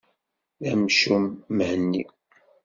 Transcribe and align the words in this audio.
D 0.61 0.63
amcum, 0.71 1.25
Mhenni. 1.57 2.03